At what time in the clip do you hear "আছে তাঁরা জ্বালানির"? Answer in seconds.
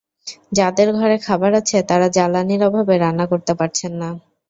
1.61-2.61